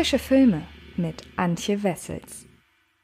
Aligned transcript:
Frische 0.00 0.18
Filme 0.18 0.62
mit 0.96 1.24
Antje 1.36 1.82
Wessels. 1.82 2.46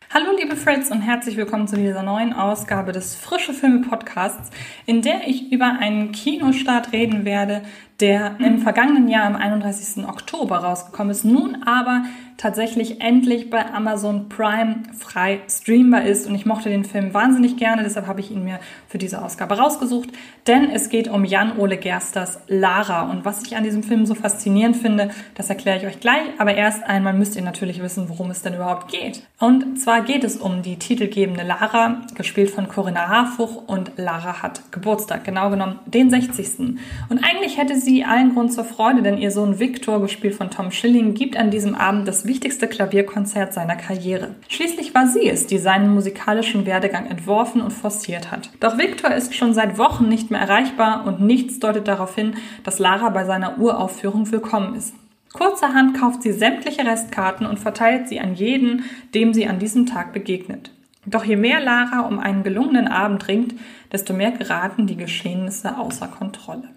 Hallo 0.08 0.34
liebe 0.34 0.56
Friends 0.56 0.90
und 0.90 1.02
herzlich 1.02 1.36
willkommen 1.36 1.68
zu 1.68 1.76
dieser 1.76 2.02
neuen 2.02 2.32
Ausgabe 2.32 2.92
des 2.92 3.14
Frische 3.14 3.52
Filme 3.52 3.86
Podcasts, 3.86 4.48
in 4.86 5.02
der 5.02 5.28
ich 5.28 5.52
über 5.52 5.76
einen 5.78 6.12
Kinostart 6.12 6.94
reden 6.94 7.26
werde, 7.26 7.64
der 8.00 8.38
im 8.40 8.58
vergangenen 8.58 9.08
Jahr 9.08 9.24
am 9.24 9.36
31. 9.36 10.06
Oktober 10.06 10.58
rausgekommen 10.58 11.10
ist, 11.10 11.24
nun 11.24 11.62
aber 11.64 12.04
tatsächlich 12.36 13.00
endlich 13.00 13.48
bei 13.48 13.72
Amazon 13.72 14.28
Prime 14.28 14.82
frei 14.98 15.40
streambar 15.48 16.04
ist. 16.04 16.26
Und 16.26 16.34
ich 16.34 16.44
mochte 16.44 16.68
den 16.68 16.84
Film 16.84 17.14
wahnsinnig 17.14 17.56
gerne, 17.56 17.82
deshalb 17.82 18.06
habe 18.06 18.20
ich 18.20 18.30
ihn 18.30 18.44
mir 18.44 18.60
für 18.88 18.98
diese 18.98 19.22
Ausgabe 19.22 19.56
rausgesucht. 19.58 20.10
Denn 20.46 20.70
es 20.70 20.88
geht 20.88 21.08
um 21.08 21.24
Jan-Ole 21.24 21.78
Gersters 21.78 22.38
Lara. 22.46 23.10
Und 23.10 23.24
was 23.24 23.42
ich 23.42 23.56
an 23.56 23.64
diesem 23.64 23.82
Film 23.82 24.06
so 24.06 24.14
faszinierend 24.14 24.76
finde, 24.76 25.10
das 25.34 25.48
erkläre 25.48 25.78
ich 25.78 25.86
euch 25.86 26.00
gleich. 26.00 26.26
Aber 26.38 26.54
erst 26.54 26.84
einmal 26.84 27.14
müsst 27.14 27.36
ihr 27.36 27.42
natürlich 27.42 27.82
wissen, 27.82 28.08
worum 28.08 28.30
es 28.30 28.42
denn 28.42 28.54
überhaupt 28.54 28.92
geht. 28.92 29.22
Und 29.38 29.80
zwar 29.80 30.02
geht 30.02 30.24
es 30.24 30.36
um 30.36 30.62
die 30.62 30.76
titelgebende 30.76 31.42
Lara, 31.42 32.02
gespielt 32.14 32.50
von 32.50 32.68
Corinna 32.68 33.08
Harfuch. 33.08 33.66
Und 33.66 33.92
Lara 33.96 34.42
hat 34.42 34.72
Geburtstag, 34.72 35.24
genau 35.24 35.48
genommen 35.50 35.78
den 35.86 36.10
60. 36.10 36.76
Und 37.08 37.24
eigentlich 37.24 37.56
hätte 37.56 37.76
sie 37.76 37.85
allen 38.04 38.34
Grund 38.34 38.52
zur 38.52 38.64
Freude, 38.64 39.02
denn 39.02 39.18
ihr 39.18 39.30
Sohn 39.30 39.58
Victor, 39.58 40.00
gespielt 40.00 40.34
von 40.34 40.50
Tom 40.50 40.70
Schilling, 40.70 41.14
gibt 41.14 41.36
an 41.36 41.50
diesem 41.50 41.74
Abend 41.74 42.08
das 42.08 42.26
wichtigste 42.26 42.66
Klavierkonzert 42.66 43.52
seiner 43.54 43.76
Karriere. 43.76 44.34
Schließlich 44.48 44.94
war 44.94 45.06
sie 45.06 45.28
es, 45.28 45.46
die 45.46 45.58
seinen 45.58 45.94
musikalischen 45.94 46.66
Werdegang 46.66 47.06
entworfen 47.06 47.60
und 47.60 47.72
forciert 47.72 48.30
hat. 48.30 48.50
Doch 48.60 48.78
Victor 48.78 49.12
ist 49.12 49.34
schon 49.34 49.54
seit 49.54 49.78
Wochen 49.78 50.08
nicht 50.08 50.30
mehr 50.30 50.40
erreichbar 50.40 51.06
und 51.06 51.20
nichts 51.20 51.60
deutet 51.60 51.86
darauf 51.86 52.14
hin, 52.14 52.34
dass 52.64 52.78
Lara 52.78 53.10
bei 53.10 53.24
seiner 53.24 53.58
Uraufführung 53.58 54.30
willkommen 54.32 54.74
ist. 54.74 54.94
Kurzerhand 55.32 55.96
kauft 55.98 56.22
sie 56.22 56.32
sämtliche 56.32 56.84
Restkarten 56.84 57.46
und 57.46 57.58
verteilt 57.58 58.08
sie 58.08 58.20
an 58.20 58.34
jeden, 58.34 58.84
dem 59.14 59.34
sie 59.34 59.46
an 59.46 59.58
diesem 59.58 59.86
Tag 59.86 60.12
begegnet. 60.12 60.70
Doch 61.06 61.24
je 61.24 61.36
mehr 61.36 61.60
Lara 61.60 62.00
um 62.00 62.18
einen 62.18 62.42
gelungenen 62.42 62.88
Abend 62.88 63.28
ringt, 63.28 63.54
desto 63.92 64.12
mehr 64.12 64.32
geraten 64.32 64.86
die 64.86 64.96
Geschehnisse 64.96 65.78
außer 65.78 66.08
Kontrolle. 66.08 66.68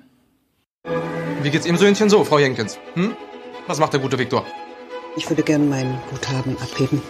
Wie 1.42 1.52
geht's 1.52 1.66
Ihrem 1.66 1.78
Söhnchen 1.78 2.10
so, 2.10 2.26
Frau 2.26 2.38
Jenkins? 2.38 2.78
Hm? 2.96 3.16
Was 3.68 3.80
macht 3.80 3.94
der 3.94 4.02
gute 4.02 4.20
Viktor? 4.20 4.46
Ich 5.16 5.30
würde 5.30 5.42
gern 5.42 5.70
mein 5.70 5.98
Guthaben 6.10 6.58
abheben. 6.58 7.02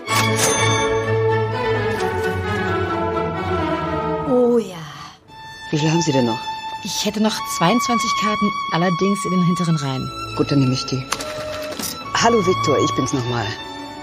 Oh 4.30 4.60
ja. 4.60 4.78
Wie 5.72 5.80
viel 5.80 5.90
haben 5.90 6.02
Sie 6.02 6.12
denn 6.12 6.26
noch? 6.26 6.40
Ich 6.84 7.06
hätte 7.06 7.22
noch 7.22 7.36
22 7.58 8.12
Karten, 8.22 8.52
allerdings 8.72 9.26
in 9.26 9.32
den 9.32 9.46
hinteren 9.46 9.76
Reihen. 9.76 10.12
Gut, 10.38 10.52
dann 10.52 10.60
nehme 10.60 10.74
ich 10.74 10.86
die. 10.86 11.04
Hallo 12.14 12.46
Viktor, 12.46 12.78
ich 12.84 12.92
bin's 12.96 13.14
nochmal. 13.14 13.46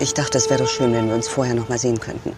Ich 0.01 0.13
dachte, 0.13 0.39
es 0.39 0.51
wäre 0.51 0.65
doch 0.65 0.69
schön, 0.69 0.93
wenn 0.93 1.09
wir 1.09 1.15
uns 1.15 1.29
vorher 1.29 1.55
nochmal 1.55 1.79
sehen 1.79 2.01
könnten. 2.01 2.33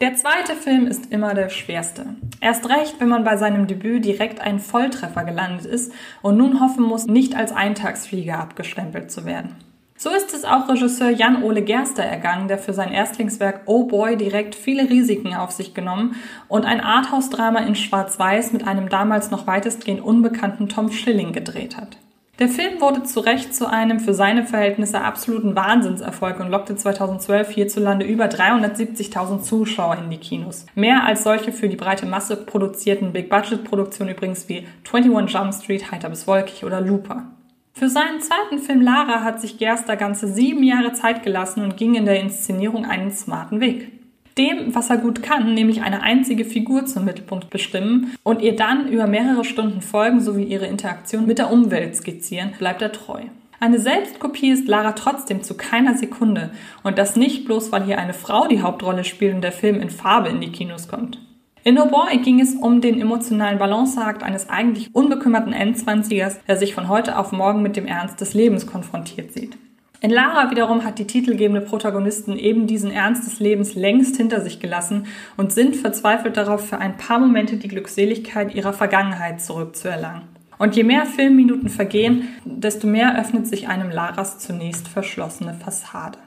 Der 0.00 0.16
zweite 0.16 0.56
Film 0.56 0.88
ist 0.88 1.12
immer 1.12 1.34
der 1.34 1.48
schwerste. 1.48 2.16
Erst 2.40 2.68
recht, 2.68 2.96
wenn 2.98 3.08
man 3.08 3.22
bei 3.22 3.36
seinem 3.36 3.68
Debüt 3.68 4.04
direkt 4.04 4.40
einen 4.40 4.58
Volltreffer 4.58 5.22
gelandet 5.22 5.66
ist 5.66 5.92
und 6.20 6.36
nun 6.36 6.60
hoffen 6.60 6.82
muss, 6.84 7.06
nicht 7.06 7.36
als 7.36 7.52
Eintagsflieger 7.52 8.38
abgestempelt 8.38 9.12
zu 9.12 9.24
werden. 9.24 9.54
So 9.96 10.10
ist 10.10 10.34
es 10.34 10.44
auch 10.44 10.68
Regisseur 10.68 11.10
Jan-Ole 11.10 11.62
Gerster 11.62 12.02
ergangen, 12.02 12.48
der 12.48 12.58
für 12.58 12.74
sein 12.74 12.90
Erstlingswerk 12.90 13.62
Oh 13.66 13.84
Boy 13.84 14.16
direkt 14.16 14.56
viele 14.56 14.90
Risiken 14.90 15.32
auf 15.32 15.52
sich 15.52 15.72
genommen 15.72 16.16
und 16.48 16.66
ein 16.66 16.80
Arthouse-Drama 16.80 17.60
in 17.60 17.76
Schwarz-Weiß 17.76 18.52
mit 18.52 18.66
einem 18.66 18.88
damals 18.88 19.30
noch 19.30 19.46
weitestgehend 19.46 20.02
unbekannten 20.02 20.68
Tom 20.68 20.90
Schilling 20.90 21.32
gedreht 21.32 21.76
hat. 21.76 21.98
Der 22.40 22.48
Film 22.48 22.80
wurde 22.80 23.04
zu 23.04 23.20
Recht 23.20 23.54
zu 23.54 23.70
einem 23.70 24.00
für 24.00 24.12
seine 24.12 24.44
Verhältnisse 24.44 25.00
absoluten 25.00 25.54
Wahnsinnserfolg 25.54 26.40
und 26.40 26.50
lockte 26.50 26.74
2012 26.74 27.50
hierzulande 27.50 28.04
über 28.04 28.24
370.000 28.24 29.42
Zuschauer 29.42 29.98
in 29.98 30.10
die 30.10 30.16
Kinos. 30.16 30.66
Mehr 30.74 31.04
als 31.04 31.22
solche 31.22 31.52
für 31.52 31.68
die 31.68 31.76
breite 31.76 32.06
Masse 32.06 32.36
produzierten 32.36 33.12
Big-Budget-Produktionen 33.12 34.14
übrigens 34.14 34.48
wie 34.48 34.66
21 34.92 35.32
Jump 35.32 35.54
Street, 35.54 35.92
Heiter 35.92 36.08
bis 36.08 36.26
Wolkig 36.26 36.64
oder 36.64 36.80
Looper. 36.80 37.24
Für 37.72 37.88
seinen 37.88 38.20
zweiten 38.20 38.58
Film 38.58 38.82
Lara 38.82 39.22
hat 39.22 39.40
sich 39.40 39.58
Gerster 39.58 39.96
ganze 39.96 40.26
sieben 40.26 40.64
Jahre 40.64 40.92
Zeit 40.92 41.22
gelassen 41.22 41.62
und 41.62 41.76
ging 41.76 41.94
in 41.94 42.04
der 42.04 42.20
Inszenierung 42.20 42.84
einen 42.84 43.12
smarten 43.12 43.60
Weg. 43.60 43.92
Dem, 44.36 44.74
was 44.74 44.90
er 44.90 44.96
gut 44.96 45.22
kann, 45.22 45.54
nämlich 45.54 45.82
eine 45.82 46.02
einzige 46.02 46.44
Figur 46.44 46.86
zum 46.86 47.04
Mittelpunkt 47.04 47.50
bestimmen 47.50 48.14
und 48.24 48.42
ihr 48.42 48.56
dann 48.56 48.88
über 48.88 49.06
mehrere 49.06 49.44
Stunden 49.44 49.80
folgen 49.80 50.20
sowie 50.20 50.42
ihre 50.42 50.66
Interaktion 50.66 51.26
mit 51.26 51.38
der 51.38 51.52
Umwelt 51.52 51.94
skizzieren, 51.94 52.50
bleibt 52.58 52.82
er 52.82 52.90
treu. 52.90 53.20
Eine 53.60 53.78
Selbstkopie 53.78 54.50
ist 54.50 54.66
Lara 54.66 54.92
trotzdem 54.92 55.42
zu 55.42 55.56
keiner 55.56 55.96
Sekunde 55.96 56.50
und 56.82 56.98
das 56.98 57.14
nicht 57.14 57.44
bloß, 57.44 57.70
weil 57.70 57.84
hier 57.84 57.98
eine 57.98 58.12
Frau 58.12 58.48
die 58.48 58.60
Hauptrolle 58.60 59.04
spielt 59.04 59.34
und 59.34 59.42
der 59.42 59.52
Film 59.52 59.80
in 59.80 59.90
Farbe 59.90 60.28
in 60.28 60.40
die 60.40 60.50
Kinos 60.50 60.88
kommt. 60.88 61.20
In 61.62 61.76
No 61.76 61.86
Boy 61.86 62.18
ging 62.18 62.40
es 62.40 62.54
um 62.54 62.80
den 62.80 63.00
emotionalen 63.00 63.58
Balanceakt 63.58 64.22
eines 64.22 64.50
eigentlich 64.50 64.94
unbekümmerten 64.94 65.52
Endzwanzigers, 65.52 66.40
der 66.46 66.56
sich 66.56 66.74
von 66.74 66.88
heute 66.88 67.16
auf 67.16 67.32
morgen 67.32 67.62
mit 67.62 67.76
dem 67.76 67.86
Ernst 67.86 68.20
des 68.20 68.34
Lebens 68.34 68.66
konfrontiert 68.66 69.32
sieht. 69.32 69.56
In 70.04 70.10
Lara 70.10 70.50
wiederum 70.50 70.84
hat 70.84 70.98
die 70.98 71.06
titelgebende 71.06 71.62
Protagonistin 71.62 72.36
eben 72.36 72.66
diesen 72.66 72.90
Ernst 72.90 73.26
des 73.26 73.40
Lebens 73.40 73.74
längst 73.74 74.18
hinter 74.18 74.42
sich 74.42 74.60
gelassen 74.60 75.06
und 75.38 75.50
sind 75.50 75.76
verzweifelt 75.76 76.36
darauf, 76.36 76.68
für 76.68 76.76
ein 76.76 76.98
paar 76.98 77.18
Momente 77.18 77.56
die 77.56 77.68
Glückseligkeit 77.68 78.54
ihrer 78.54 78.74
Vergangenheit 78.74 79.40
zurückzuerlangen. 79.40 80.24
Und 80.58 80.76
je 80.76 80.84
mehr 80.84 81.06
Filmminuten 81.06 81.70
vergehen, 81.70 82.28
desto 82.44 82.86
mehr 82.86 83.18
öffnet 83.18 83.46
sich 83.46 83.68
einem 83.68 83.90
Laras 83.90 84.38
zunächst 84.40 84.88
verschlossene 84.88 85.54
Fassade. 85.54 86.18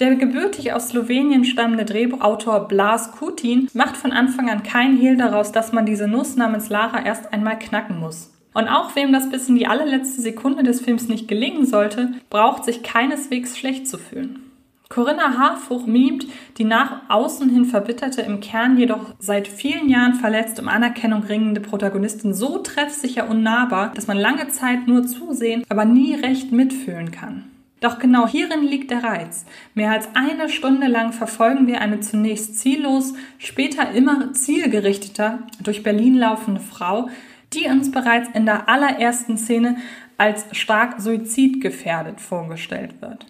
Der 0.00 0.16
gebürtig 0.16 0.72
aus 0.72 0.88
Slowenien 0.88 1.44
stammende 1.44 1.84
Drehbuchautor 1.84 2.66
Blas 2.66 3.12
Kutin 3.12 3.68
macht 3.72 3.96
von 3.96 4.10
Anfang 4.10 4.50
an 4.50 4.64
kein 4.64 4.96
Hehl 4.96 5.16
daraus, 5.16 5.52
dass 5.52 5.72
man 5.72 5.86
diese 5.86 6.08
Nuss 6.08 6.34
namens 6.34 6.70
Lara 6.70 7.06
erst 7.06 7.32
einmal 7.32 7.56
knacken 7.56 8.00
muss. 8.00 8.32
Und 8.56 8.68
auch 8.68 8.96
wem 8.96 9.12
das 9.12 9.28
bis 9.28 9.50
in 9.50 9.56
die 9.56 9.66
allerletzte 9.66 10.22
Sekunde 10.22 10.62
des 10.62 10.80
Films 10.80 11.08
nicht 11.08 11.28
gelingen 11.28 11.66
sollte, 11.66 12.14
braucht 12.30 12.64
sich 12.64 12.82
keineswegs 12.82 13.58
schlecht 13.58 13.86
zu 13.86 13.98
fühlen. 13.98 14.50
Corinna 14.88 15.36
Harfuch 15.36 15.84
mimt 15.84 16.26
die 16.56 16.64
nach 16.64 17.02
außen 17.10 17.50
hin 17.50 17.66
verbitterte, 17.66 18.22
im 18.22 18.40
Kern 18.40 18.78
jedoch 18.78 19.14
seit 19.18 19.46
vielen 19.46 19.90
Jahren 19.90 20.14
verletzt 20.14 20.58
um 20.58 20.68
Anerkennung 20.68 21.22
ringende 21.24 21.60
Protagonistin 21.60 22.32
so 22.32 22.56
treffsicher 22.56 23.28
und 23.28 23.42
nahbar, 23.42 23.92
dass 23.94 24.06
man 24.06 24.16
lange 24.16 24.48
Zeit 24.48 24.86
nur 24.86 25.06
zusehen, 25.06 25.62
aber 25.68 25.84
nie 25.84 26.14
recht 26.14 26.50
mitfühlen 26.50 27.10
kann. 27.10 27.44
Doch 27.80 27.98
genau 27.98 28.26
hierin 28.26 28.62
liegt 28.62 28.90
der 28.90 29.04
Reiz. 29.04 29.44
Mehr 29.74 29.90
als 29.90 30.08
eine 30.14 30.48
Stunde 30.48 30.86
lang 30.86 31.12
verfolgen 31.12 31.66
wir 31.66 31.82
eine 31.82 32.00
zunächst 32.00 32.58
ziellos, 32.58 33.12
später 33.36 33.90
immer 33.90 34.32
zielgerichteter 34.32 35.40
durch 35.62 35.82
Berlin 35.82 36.16
laufende 36.16 36.62
Frau, 36.62 37.10
die 37.52 37.66
uns 37.66 37.90
bereits 37.90 38.28
in 38.34 38.46
der 38.46 38.68
allerersten 38.68 39.36
Szene 39.38 39.76
als 40.18 40.46
stark 40.52 41.00
suizidgefährdet 41.00 42.20
vorgestellt 42.20 43.00
wird. 43.00 43.26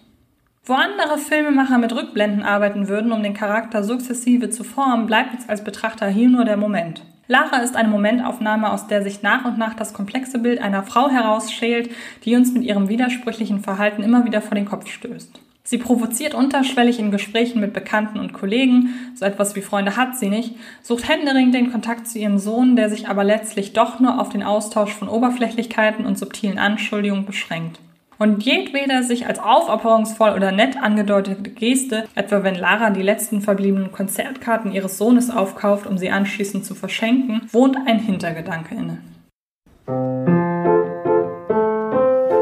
Wo 0.65 0.73
andere 0.73 1.17
Filmemacher 1.17 1.77
mit 1.77 1.93
Rückblenden 1.93 2.43
arbeiten 2.43 2.87
würden, 2.87 3.13
um 3.13 3.23
den 3.23 3.33
Charakter 3.33 3.83
sukzessive 3.83 4.49
zu 4.49 4.63
formen, 4.63 5.05
bleibt 5.05 5.33
uns 5.33 5.47
als 5.47 5.63
Betrachter 5.63 6.07
hier 6.07 6.29
nur 6.29 6.43
der 6.43 6.57
Moment. 6.57 7.03
Lara 7.27 7.57
ist 7.57 7.75
eine 7.75 7.89
Momentaufnahme, 7.89 8.71
aus 8.71 8.87
der 8.87 9.01
sich 9.01 9.21
nach 9.21 9.45
und 9.45 9.57
nach 9.57 9.73
das 9.75 9.93
komplexe 9.93 10.39
Bild 10.39 10.59
einer 10.59 10.83
Frau 10.83 11.09
herausschält, 11.09 11.89
die 12.23 12.35
uns 12.35 12.53
mit 12.53 12.63
ihrem 12.63 12.89
widersprüchlichen 12.89 13.61
Verhalten 13.61 14.03
immer 14.03 14.25
wieder 14.25 14.41
vor 14.41 14.55
den 14.55 14.65
Kopf 14.65 14.89
stößt. 14.89 15.39
Sie 15.69 15.77
provoziert 15.77 16.33
unterschwellig 16.33 16.97
in 16.97 17.11
Gesprächen 17.11 17.59
mit 17.59 17.73
Bekannten 17.73 18.19
und 18.19 18.31
Kollegen, 18.31 19.11
so 19.15 19.25
etwas 19.25 19.53
wie 19.57 19.61
Freunde 19.61 19.97
hat 19.97 20.15
sie 20.15 20.29
nicht, 20.29 20.55
sucht 20.81 21.09
händeringend 21.09 21.53
den 21.53 21.73
Kontakt 21.73 22.07
zu 22.07 22.19
ihrem 22.19 22.37
Sohn, 22.37 22.77
der 22.77 22.89
sich 22.89 23.09
aber 23.09 23.25
letztlich 23.25 23.73
doch 23.73 23.99
nur 23.99 24.21
auf 24.21 24.29
den 24.29 24.43
Austausch 24.43 24.93
von 24.93 25.09
Oberflächlichkeiten 25.09 26.05
und 26.05 26.17
subtilen 26.17 26.57
Anschuldigungen 26.57 27.25
beschränkt. 27.25 27.81
Und 28.17 28.43
jedweder 28.43 29.03
sich 29.03 29.27
als 29.27 29.39
aufopferungsvoll 29.39 30.29
oder 30.29 30.53
nett 30.53 30.81
angedeutete 30.81 31.49
Geste, 31.49 32.05
etwa 32.15 32.43
wenn 32.43 32.55
Lara 32.55 32.91
die 32.91 33.01
letzten 33.01 33.41
verbliebenen 33.41 33.91
Konzertkarten 33.91 34.71
ihres 34.71 34.97
Sohnes 34.97 35.29
aufkauft, 35.29 35.85
um 35.85 35.97
sie 35.97 36.11
anschließend 36.11 36.63
zu 36.63 36.75
verschenken, 36.75 37.41
wohnt 37.51 37.75
ein 37.87 37.99
Hintergedanke 37.99 38.73
inne. 38.73 38.99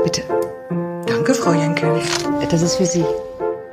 Bitte. 0.04 0.22
Danke, 1.26 1.42
Frau 1.42 1.54
Jenkel. 1.54 2.02
Das 2.52 2.62
ist 2.62 2.76
für 2.76 2.86
Sie. 2.86 3.04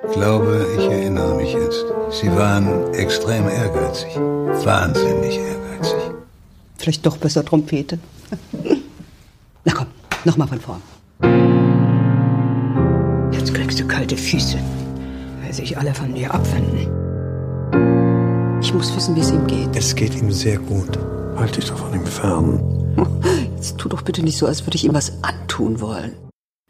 Ich 0.08 0.12
glaube, 0.14 0.66
ich 0.78 0.88
erinnere 0.88 1.34
mich 1.34 1.52
jetzt. 1.52 1.84
Sie 2.10 2.34
waren 2.34 2.94
extrem 2.94 3.46
ehrgeizig. 3.46 4.16
Wahnsinnig 4.64 5.36
ehrgeizig. 5.36 6.14
Vielleicht 6.78 7.04
doch 7.04 7.18
besser 7.18 7.44
Trompete. 7.44 7.98
Na 9.66 9.72
komm, 9.74 9.86
nochmal 10.24 10.48
von 10.48 10.60
vorn. 10.60 10.82
Jetzt 13.32 13.52
kriegst 13.52 13.78
du 13.78 13.86
kalte 13.86 14.16
Füße, 14.16 14.56
weil 15.42 15.52
sich 15.52 15.76
alle 15.76 15.92
von 15.92 16.14
dir 16.14 16.32
abwenden. 16.32 16.88
Ich 18.62 18.72
muss 18.72 18.96
wissen, 18.96 19.14
wie 19.14 19.20
es 19.20 19.30
ihm 19.30 19.46
geht. 19.46 19.76
Es 19.76 19.94
geht 19.94 20.14
ihm 20.14 20.32
sehr 20.32 20.56
gut. 20.56 20.98
Halt 21.36 21.54
dich 21.54 21.66
doch 21.66 21.76
von 21.76 21.92
ihm 21.92 22.06
fern. 22.06 22.96
Jetzt 23.56 23.76
tu 23.76 23.90
doch 23.90 24.00
bitte 24.00 24.22
nicht 24.22 24.38
so, 24.38 24.46
als 24.46 24.66
würde 24.66 24.76
ich 24.76 24.86
ihm 24.86 24.94
was 24.94 25.12
antun 25.22 25.82
wollen. 25.82 26.21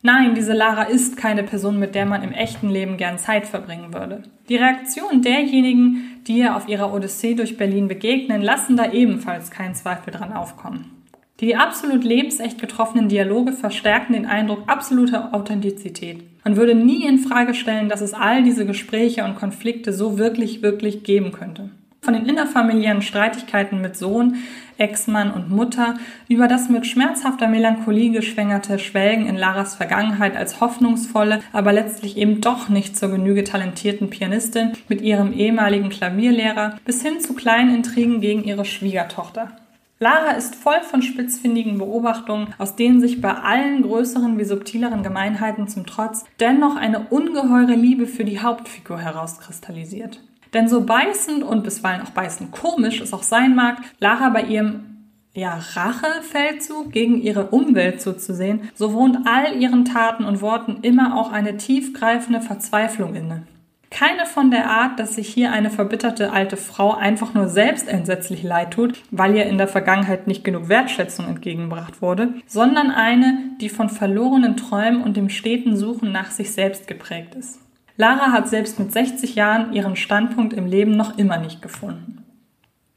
Nein, 0.05 0.35
diese 0.35 0.53
Lara 0.53 0.83
ist 0.83 1.17
keine 1.17 1.45
Person, 1.45 1.79
mit 1.79 1.95
der 1.95 2.07
man 2.07 2.25
im 2.25 2.33
echten 2.33 2.69
Leben 2.69 2.97
gern 2.97 3.19
Zeit 3.19 3.47
verbringen 3.47 3.95
würde. 3.95 4.23
Die 4.49 4.57
Reaktion 4.57 5.23
derjenigen, 5.23 6.21
die 6.27 6.39
ihr 6.39 6.57
auf 6.57 6.69
ihrer 6.69 6.93
Odyssee 6.93 7.35
durch 7.35 7.57
Berlin 7.57 7.87
begegnen, 7.87 8.43
lassen 8.43 8.77
da 8.77 8.91
ebenfalls 8.91 9.53
keinen 9.53 9.77
Zweifel 9.77 10.13
dran 10.13 10.33
aufkommen. 10.33 10.91
Die 11.39 11.55
absolut 11.55 12.03
lebensecht 12.03 12.61
getroffenen 12.61 13.09
Dialoge 13.09 13.53
verstärken 13.53 14.13
den 14.13 14.27
Eindruck 14.27 14.65
absoluter 14.69 15.33
Authentizität. 15.35 16.25
Man 16.45 16.57
würde 16.57 16.75
nie 16.75 17.07
in 17.07 17.19
Frage 17.19 17.55
stellen, 17.55 17.89
dass 17.89 18.01
es 18.01 18.13
all 18.13 18.43
diese 18.43 18.67
Gespräche 18.67 19.25
und 19.25 19.37
Konflikte 19.37 19.93
so 19.93 20.19
wirklich, 20.19 20.63
wirklich 20.63 21.05
geben 21.05 21.31
könnte. 21.31 21.71
Von 22.05 22.15
den 22.15 22.27
innerfamiliären 22.27 23.01
Streitigkeiten 23.01 23.81
mit 23.81 23.97
Sohn, 23.97 24.39
Ex-Mann 24.77 25.31
und 25.31 25.51
Mutter 25.51 25.95
über 26.29 26.49
das 26.49 26.69
mit 26.69 26.85
schmerzhafter 26.85 27.47
Melancholie 27.47 28.11
geschwängerte 28.11 28.81
Schwelgen 28.81 29.27
in 29.27 29.37
Laras 29.37 29.77
Vergangenheit 29.77 30.37
als 30.37 30.61
hoffnungsvolle, 30.61 31.39
aber 31.53 31.73
letztlich 31.73 32.17
eben 32.17 32.41
doch 32.41 32.69
nicht 32.69 32.97
zur 32.97 33.11
Genüge 33.11 33.45
talentierten 33.45 34.11
Pianistin 34.11 34.73
mit 34.89 35.01
ihrem 35.01 35.33
ehemaligen 35.33 35.91
Klavierlehrer 35.91 36.75
bis 36.85 37.03
hin 37.03 37.21
zu 37.21 37.35
kleinen 37.35 37.73
Intrigen 37.73 38.21
gegen 38.21 38.43
ihre 38.43 38.65
Schwiegertochter. 38.65 39.53
Lara 40.01 40.33
ist 40.33 40.57
voll 40.57 40.81
von 40.83 41.03
spitzfindigen 41.03 41.79
Beobachtungen, 41.79 42.49
aus 42.59 42.75
denen 42.75 43.01
sich 43.01 43.21
bei 43.21 43.33
allen 43.33 43.83
größeren 43.83 44.37
wie 44.41 44.45
subtileren 44.45 45.05
Gemeinheiten 45.05 45.69
zum 45.69 45.87
Trotz 45.87 46.25
dennoch 46.41 46.75
eine 46.75 47.07
ungeheure 47.11 47.77
Liebe 47.77 48.09
für 48.09 48.25
die 48.25 48.41
Hauptfigur 48.41 48.99
herauskristallisiert. 48.99 50.19
Denn 50.55 50.69
so 50.69 50.83
beißend 50.83 51.43
und 51.43 51.65
bisweilen 51.65 52.03
auch 52.03 52.11
beißend 52.11 52.53
komisch 52.53 53.01
es 53.01 53.13
auch 53.13 53.23
sein 53.23 53.55
mag, 53.55 53.79
Lara 54.01 54.29
bei 54.29 54.43
ihrem 54.43 54.93
ja, 55.35 55.59
Rachefeldzug 55.75 56.93
gegen 56.93 57.21
ihre 57.21 57.47
Umwelt 57.47 58.03
zuzusehen, 58.03 58.71
so 58.75 58.93
wohnt 58.93 59.27
all 59.27 59.57
ihren 59.57 59.85
Taten 59.85 60.25
und 60.25 60.43
Worten 60.43 60.79
immer 60.83 61.19
auch 61.19 61.33
eine 61.33 61.57
tiefgreifende 61.57 62.41
Verzweiflung 62.41 63.15
inne. 63.15 63.45
Keine 63.91 64.25
von 64.25 64.51
der 64.51 64.71
Art, 64.71 64.99
dass 64.99 65.17
sich 65.17 65.29
hier 65.29 65.53
eine 65.53 65.69
verbitterte 65.69 66.33
alte 66.33 66.57
Frau 66.57 66.95
einfach 66.95 67.35
nur 67.35 67.49
selbst 67.49 67.89
entsetzlich 67.89 68.43
leid 68.43 68.73
tut, 68.73 69.03
weil 69.11 69.37
ihr 69.37 69.45
in 69.45 69.59
der 69.59 69.69
Vergangenheit 69.69 70.27
nicht 70.27 70.45
genug 70.45 70.71
Wertschätzung 70.71 71.27
entgegengebracht 71.27 72.01
wurde, 72.01 72.35
sondern 72.47 72.91
eine, 72.91 73.39
die 73.61 73.69
von 73.69 73.91
verlorenen 73.91 74.57
Träumen 74.57 75.03
und 75.03 75.19
dem 75.19 75.29
steten 75.29 75.77
Suchen 75.77 76.11
nach 76.11 76.31
sich 76.31 76.53
selbst 76.53 76.87
geprägt 76.87 77.35
ist. 77.35 77.61
Lara 77.97 78.33
hat 78.33 78.49
selbst 78.49 78.79
mit 78.79 78.93
60 78.93 79.35
Jahren 79.35 79.73
ihren 79.73 79.97
Standpunkt 79.97 80.53
im 80.53 80.67
Leben 80.67 80.97
noch 80.97 81.19
immer 81.19 81.39
nicht 81.39 81.63
gefunden. 81.63 82.25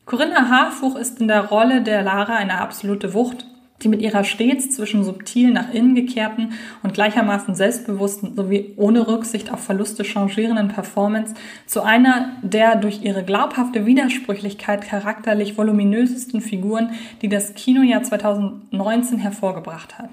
Corinna 0.05 0.49
Harfuch 0.49 0.95
ist 0.95 1.19
in 1.19 1.27
der 1.27 1.45
Rolle 1.45 1.81
der 1.81 2.03
Lara 2.03 2.35
eine 2.35 2.59
absolute 2.59 3.13
Wucht, 3.13 3.45
die 3.81 3.89
mit 3.89 4.01
ihrer 4.01 4.23
stets 4.23 4.71
zwischen 4.71 5.03
subtil 5.03 5.51
nach 5.51 5.73
innen 5.73 5.95
gekehrten 5.95 6.53
und 6.81 6.93
gleichermaßen 6.93 7.55
selbstbewussten 7.55 8.35
sowie 8.35 8.73
ohne 8.77 9.07
Rücksicht 9.07 9.51
auf 9.51 9.63
Verluste 9.63 10.03
changierenden 10.03 10.69
Performance 10.69 11.33
zu 11.65 11.81
einer 11.81 12.29
der 12.41 12.77
durch 12.77 13.03
ihre 13.03 13.23
glaubhafte 13.23 13.85
Widersprüchlichkeit 13.85 14.81
charakterlich 14.87 15.57
voluminösesten 15.57 16.39
Figuren, 16.39 16.91
die 17.21 17.29
das 17.29 17.53
Kinojahr 17.53 18.03
2019 18.03 19.17
hervorgebracht 19.17 19.97
hat. 19.97 20.09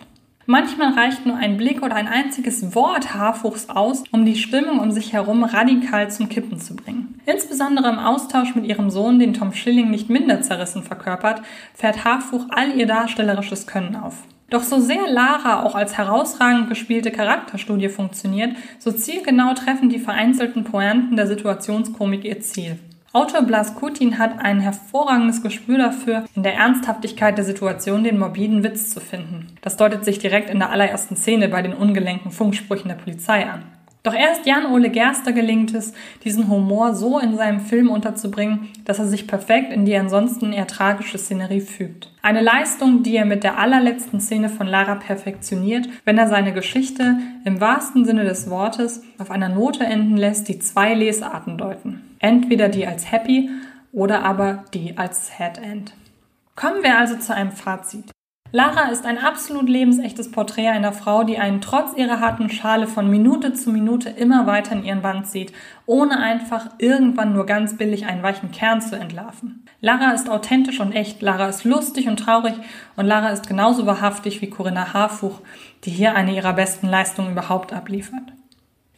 Manchmal 0.47 0.95
reicht 0.95 1.25
nur 1.25 1.37
ein 1.37 1.57
Blick 1.57 1.83
oder 1.83 1.95
ein 1.95 2.09
einziges 2.09 2.75
Wort 2.75 3.15
Haarfuchs 3.15 3.69
aus, 3.69 4.03
um 4.11 4.25
die 4.25 4.35
Stimmung 4.35 4.81
um 4.81 4.91
sich 4.91 5.13
herum 5.13 5.45
radikal 5.45 6.11
zum 6.11 6.29
Kippen 6.29 6.59
zu 6.59 6.75
bringen. 6.75 7.21
Insbesondere 7.27 7.89
im 7.89 8.01
Austausch 8.01 8.55
mit 8.57 8.67
ihrem 8.67 8.91
Sohn, 8.91 9.21
den 9.21 9.35
Tom 9.35 9.53
Schilling 9.53 9.91
nicht 9.91 10.11
minder 10.11 10.43
zerrissen 10.43 10.83
verkörpert, 10.83 11.43
fährt 11.75 12.05
Haarfuch 12.05 12.47
all 12.51 12.77
ihr 12.77 12.87
darstellerisches 12.87 13.67
Können 13.69 13.95
auf. 13.95 14.17
Doch 14.51 14.65
so 14.65 14.81
sehr 14.81 15.09
Lara 15.09 15.63
auch 15.63 15.75
als 15.75 15.97
herausragend 15.97 16.69
gespielte 16.69 17.11
Charakterstudie 17.11 17.89
funktioniert, 17.89 18.55
so 18.79 18.93
zielgenau 18.93 19.55
treffen 19.55 19.89
die 19.89 19.99
vereinzelten 19.99 20.65
Pointen 20.65 21.17
der 21.17 21.27
Situationskomik 21.27 22.25
ihr 22.25 22.41
Ziel. 22.41 22.79
Autor 23.15 23.43
Blas 23.43 23.75
Kutin 23.75 24.19
hat 24.19 24.39
ein 24.39 24.61
hervorragendes 24.61 25.43
Gespür 25.43 25.77
dafür, 25.77 26.25
in 26.35 26.43
der 26.43 26.55
Ernsthaftigkeit 26.55 27.37
der 27.37 27.45
Situation 27.45 28.05
den 28.05 28.19
morbiden 28.19 28.65
Witz 28.65 28.89
zu 28.89 29.01
finden. 29.01 29.49
Das 29.61 29.77
deutet 29.77 30.03
sich 30.03 30.19
direkt 30.19 30.49
in 30.49 30.59
der 30.59 30.71
allerersten 30.71 31.17
Szene 31.17 31.51
bei 31.51 31.61
den 31.61 31.75
ungelenken 31.75 32.31
Funksprüchen 32.31 32.89
der 32.89 32.95
Polizei 32.95 33.45
an. 33.45 33.65
Doch 34.03 34.15
erst 34.15 34.47
Jan-Ole 34.47 34.89
Gerster 34.89 35.33
gelingt 35.33 35.75
es, 35.75 35.93
diesen 36.25 36.49
Humor 36.49 36.95
so 36.95 37.19
in 37.19 37.37
seinem 37.37 37.61
Film 37.61 37.91
unterzubringen, 37.91 38.71
dass 38.87 38.99
er 38.99 39.07
sich 39.07 39.27
perfekt 39.29 39.75
in 39.75 39.85
die 39.85 39.95
ansonsten 39.95 40.55
eher 40.55 40.67
tragische 40.67 41.19
Szenerie 41.19 41.61
fügt. 41.61 42.11
Eine 42.23 42.41
Leistung, 42.41 43.03
die 43.03 43.15
er 43.15 43.27
mit 43.27 43.45
der 43.45 43.59
allerletzten 43.59 44.21
Szene 44.21 44.49
von 44.49 44.67
Lara 44.67 44.95
perfektioniert, 44.95 45.87
wenn 46.07 46.17
er 46.17 46.29
seine 46.29 46.55
Geschichte 46.55 47.19
im 47.45 47.61
wahrsten 47.61 48.07
Sinne 48.07 48.25
des 48.25 48.49
Wortes 48.49 49.03
auf 49.19 49.31
einer 49.31 49.51
Note 49.51 49.85
enden 49.85 50.17
lässt, 50.17 50.49
die 50.49 50.59
zwei 50.59 50.95
Lesarten 50.95 51.59
deuten. 51.59 52.01
Entweder 52.23 52.69
die 52.69 52.87
als 52.87 53.11
Happy 53.11 53.51
oder 53.93 54.25
aber 54.25 54.65
die 54.73 54.97
als 54.97 55.27
Sad 55.27 55.59
End. 55.59 55.93
Kommen 56.55 56.83
wir 56.85 56.97
also 56.97 57.17
zu 57.17 57.35
einem 57.35 57.51
Fazit. 57.51 58.13
Lara 58.53 58.91
ist 58.91 59.07
ein 59.07 59.19
absolut 59.19 59.69
lebensechtes 59.69 60.31
Porträt 60.31 60.69
einer 60.69 60.93
Frau, 60.93 61.25
die 61.25 61.39
einen 61.39 61.61
trotz 61.61 61.97
ihrer 61.97 62.21
harten 62.21 62.49
Schale 62.49 62.87
von 62.87 63.11
Minute 63.11 63.55
zu 63.55 63.71
Minute 63.71 64.11
immer 64.11 64.47
weiter 64.47 64.73
in 64.73 64.85
ihren 64.85 65.03
Band 65.03 65.27
zieht, 65.27 65.53
ohne 65.87 66.19
einfach 66.19 66.67
irgendwann 66.79 67.33
nur 67.33 67.47
ganz 67.47 67.77
billig 67.77 68.07
einen 68.07 68.23
weichen 68.23 68.53
Kern 68.53 68.81
zu 68.81 68.95
entlarven. 68.95 69.65
Lara 69.81 70.13
ist 70.13 70.31
authentisch 70.31 70.79
und 70.79 70.93
echt, 70.93 71.23
Lara 71.23 71.49
ist 71.49 71.65
lustig 71.65 72.07
und 72.07 72.19
traurig 72.19 72.55
und 72.95 73.07
Lara 73.07 73.31
ist 73.31 73.49
genauso 73.49 73.85
wahrhaftig 73.87 74.41
wie 74.43 74.51
Corinna 74.51 74.93
Harfuch, 74.93 75.41
die 75.85 75.91
hier 75.91 76.15
eine 76.15 76.37
ihrer 76.37 76.53
besten 76.53 76.87
Leistungen 76.87 77.33
überhaupt 77.33 77.73
abliefert. 77.73 78.33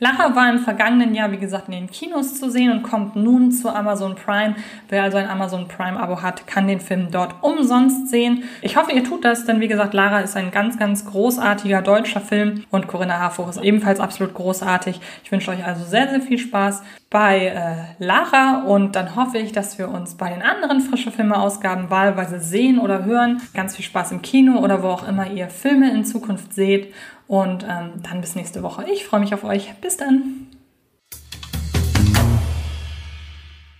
Lacher 0.01 0.35
war 0.35 0.51
im 0.51 0.59
vergangenen 0.59 1.15
Jahr, 1.15 1.31
wie 1.31 1.39
gesagt, 1.39 1.69
in 1.69 1.73
den 1.73 1.89
Kinos 1.89 2.41
zu 2.41 2.51
sehen 2.51 2.73
und 2.73 2.83
kommt 2.83 3.15
nun 3.15 3.53
zu 3.53 3.73
Amazon 3.73 4.17
Prime. 4.17 4.57
Wer 4.89 5.05
also 5.05 5.19
ein 5.19 5.31
Amazon 5.31 5.69
Prime-Abo 5.69 6.21
hat, 6.21 6.49
kann 6.49 6.67
den 6.67 6.81
Film 6.81 7.13
dort 7.13 7.37
umsonst 7.43 8.09
sehen. 8.09 8.43
Ich 8.61 8.77
hoffe, 8.77 8.91
ihr 8.91 9.05
tut 9.05 9.25
das, 9.25 9.45
denn 9.45 9.61
wie 9.61 9.69
gesagt, 9.69 9.95
Lara 9.95 10.19
ist 10.19 10.37
ein 10.37 10.51
ganz, 10.51 10.81
ganz 10.81 11.07
großartiger 11.07 11.81
deutscher 11.81 12.21
Film 12.21 12.65
und 12.71 12.89
Corinna 12.89 13.21
Harfuch 13.21 13.49
ist 13.49 13.63
ebenfalls 13.63 14.01
absolut 14.01 14.35
großartig. 14.35 15.01
Ich 15.23 15.31
wünsche 15.31 15.53
euch 15.53 15.65
also 15.65 15.85
sehr, 15.85 16.11
sehr 16.11 16.21
viel 16.21 16.39
Spaß 16.39 16.83
bei 17.09 17.47
äh, 17.47 18.05
Lara 18.05 18.65
und 18.67 18.97
dann 18.97 19.15
hoffe 19.15 19.39
ich, 19.39 19.53
dass 19.53 19.79
wir 19.79 19.89
uns 19.89 20.17
bei 20.17 20.29
den 20.29 20.43
anderen 20.43 20.81
frische 20.81 21.13
Filme-Ausgaben 21.13 21.89
wahlweise 21.89 22.41
sehen 22.41 22.81
oder 22.81 23.05
hören. 23.05 23.41
Ganz 23.55 23.77
viel 23.77 23.85
Spaß 23.85 24.11
im 24.11 24.23
Kino 24.23 24.59
oder 24.59 24.83
wo 24.83 24.89
auch 24.89 25.07
immer 25.07 25.31
ihr 25.31 25.49
Filme 25.51 25.93
in 25.93 26.05
Zukunft 26.05 26.53
seht 26.53 26.93
und 27.27 27.65
ähm, 27.65 28.03
dann 28.03 28.21
bis 28.21 28.35
nächste 28.35 28.63
Woche. 28.63 28.85
Ich 28.91 29.05
freue 29.05 29.21
mich 29.21 29.35
auf 29.35 29.45
euch. 29.45 29.75
Bis 29.81 29.97
dann. 29.97 30.49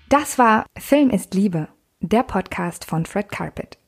Das 0.09 0.39
war 0.39 0.67
Film 0.79 1.11
ist 1.11 1.35
Liebe, 1.35 1.69
der 2.01 2.23
Podcast 2.23 2.85
von 2.85 3.05
Fred 3.07 3.31
Carpet. 3.31 3.79